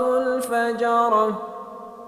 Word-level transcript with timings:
الفجر. 0.00 1.34